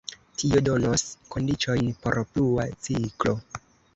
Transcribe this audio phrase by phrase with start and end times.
[0.43, 1.03] Tio donos
[1.35, 3.37] kondiĉojn por plua ciklo.